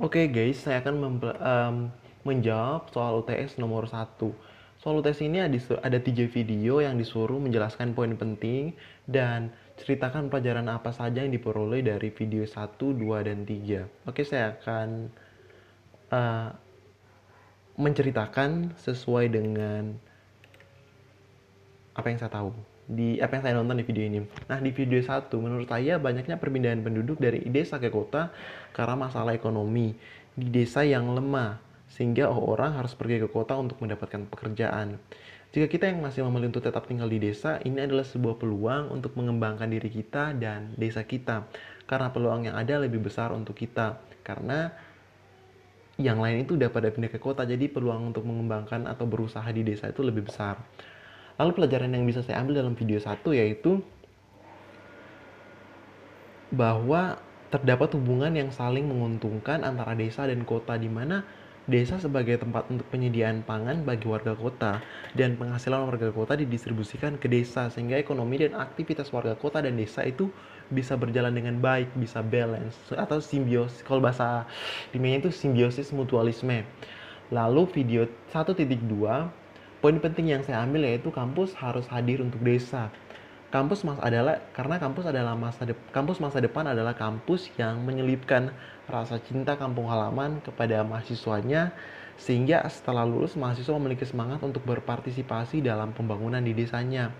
[0.00, 1.76] Oke guys, saya akan um,
[2.24, 4.16] menjawab soal UTS nomor 1.
[4.80, 5.52] Soal UTS ini ada,
[5.84, 8.72] ada tiga video yang disuruh menjelaskan poin penting
[9.04, 14.08] dan ceritakan pelajaran apa saja yang diperoleh dari video 1, 2, dan 3.
[14.08, 15.12] Oke, saya akan
[16.16, 16.48] uh,
[17.76, 20.00] menceritakan sesuai dengan
[21.92, 22.56] apa yang saya tahu
[22.90, 24.20] di apa yang saya nonton di video ini.
[24.50, 28.34] Nah, di video satu, menurut saya banyaknya perpindahan penduduk dari desa ke kota
[28.74, 29.94] karena masalah ekonomi
[30.34, 34.98] di desa yang lemah, sehingga orang harus pergi ke kota untuk mendapatkan pekerjaan.
[35.50, 39.18] Jika kita yang masih memilih untuk tetap tinggal di desa, ini adalah sebuah peluang untuk
[39.18, 41.46] mengembangkan diri kita dan desa kita.
[41.90, 43.98] Karena peluang yang ada lebih besar untuk kita.
[44.22, 44.70] Karena
[45.98, 49.66] yang lain itu udah pada pindah ke kota, jadi peluang untuk mengembangkan atau berusaha di
[49.66, 50.54] desa itu lebih besar.
[51.40, 53.80] Lalu pelajaran yang bisa saya ambil dalam video satu yaitu
[56.52, 57.16] bahwa
[57.48, 61.24] terdapat hubungan yang saling menguntungkan antara desa dan kota di mana
[61.64, 64.84] desa sebagai tempat untuk penyediaan pangan bagi warga kota
[65.16, 70.04] dan penghasilan warga kota didistribusikan ke desa sehingga ekonomi dan aktivitas warga kota dan desa
[70.04, 70.28] itu
[70.68, 73.80] bisa berjalan dengan baik, bisa balance atau simbiosis.
[73.86, 74.44] Kalau bahasa
[74.92, 76.68] di mana itu simbiosis mutualisme.
[77.30, 78.02] Lalu video
[78.34, 78.66] 1.2
[79.80, 82.92] Poin penting yang saya ambil yaitu kampus harus hadir untuk desa.
[83.48, 88.52] Kampus mas adalah karena kampus adalah masa de, kampus masa depan adalah kampus yang menyelipkan
[88.86, 91.72] rasa cinta kampung halaman kepada mahasiswanya
[92.20, 97.10] sehingga setelah lulus mahasiswa memiliki semangat untuk berpartisipasi dalam pembangunan di desanya.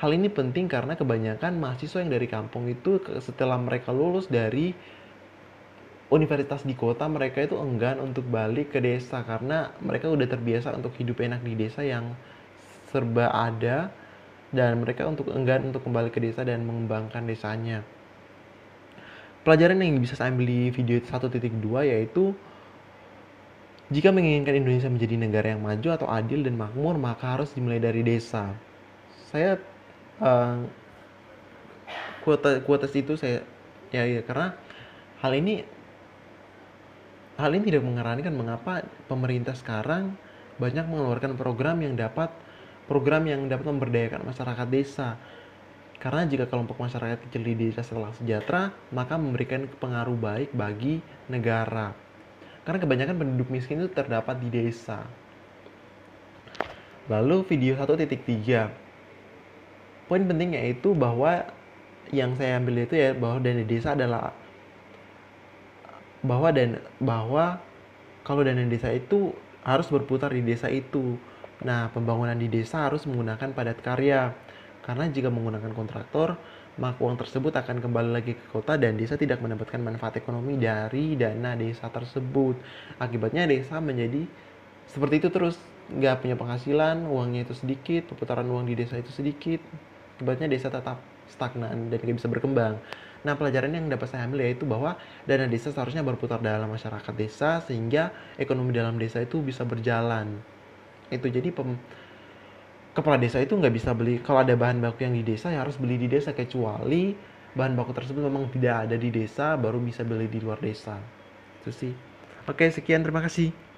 [0.00, 4.72] Hal ini penting karena kebanyakan mahasiswa yang dari kampung itu setelah mereka lulus dari
[6.14, 10.94] universitas di kota mereka itu enggan untuk balik ke desa karena mereka udah terbiasa untuk
[10.94, 12.14] hidup enak di desa yang
[12.94, 13.90] serba ada
[14.54, 17.82] dan mereka untuk enggan untuk kembali ke desa dan mengembangkan desanya.
[19.42, 21.34] Pelajaran yang bisa saya ambil di video 1.2
[21.90, 22.32] yaitu
[23.92, 28.00] jika menginginkan Indonesia menjadi negara yang maju atau adil dan makmur, maka harus dimulai dari
[28.00, 28.56] desa.
[29.28, 29.60] Saya
[30.24, 30.64] uh,
[32.24, 33.44] kuota kuotas itu saya
[33.92, 34.56] ya, ya karena
[35.20, 35.68] hal ini
[37.34, 40.14] Hal ini tidak mengerankan mengapa pemerintah sekarang
[40.54, 42.30] banyak mengeluarkan program yang dapat
[42.86, 45.18] program yang dapat memberdayakan masyarakat desa.
[45.98, 51.96] Karena jika kelompok masyarakat kecil di desa telah sejahtera, maka memberikan pengaruh baik bagi negara.
[52.62, 55.02] Karena kebanyakan penduduk miskin itu terdapat di desa.
[57.08, 60.06] Lalu video 1.3.
[60.06, 61.48] Poin pentingnya itu bahwa
[62.12, 64.36] yang saya ambil itu ya bahwa dana desa adalah
[66.24, 67.60] bahwa dan bahwa
[68.24, 71.20] kalau dana desa itu harus berputar di desa itu.
[71.60, 74.32] Nah, pembangunan di desa harus menggunakan padat karya.
[74.84, 76.36] Karena jika menggunakan kontraktor,
[76.76, 81.14] maka uang tersebut akan kembali lagi ke kota dan desa tidak mendapatkan manfaat ekonomi dari
[81.14, 82.58] dana desa tersebut.
[82.98, 84.26] Akibatnya desa menjadi
[84.88, 85.56] seperti itu terus,
[85.88, 89.60] nggak punya penghasilan, uangnya itu sedikit, perputaran uang di desa itu sedikit.
[90.14, 92.78] Akibatnya desa tetap stagnan dan tidak bisa berkembang.
[93.24, 94.94] Nah, pelajaran yang dapat saya ambil yaitu bahwa
[95.24, 100.38] dana desa seharusnya berputar dalam masyarakat desa sehingga ekonomi dalam desa itu bisa berjalan.
[101.08, 101.74] Itu jadi pem,
[102.94, 105.74] kepala desa itu nggak bisa beli kalau ada bahan baku yang di desa ya harus
[105.80, 107.16] beli di desa kecuali
[107.58, 110.94] bahan baku tersebut memang tidak ada di desa baru bisa beli di luar desa.
[111.62, 111.92] Itu sih.
[112.46, 113.73] Oke, sekian terima kasih.